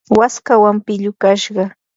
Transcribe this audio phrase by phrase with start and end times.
[0.19, 1.63] waskawan pillukashqa.